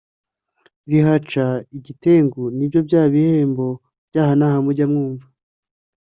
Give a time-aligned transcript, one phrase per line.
[0.89, 1.45] rihaca
[1.77, 3.67] igitengu: ni byo bya bihembo
[4.09, 5.25] by’ aha n’aha mujya mwumva!”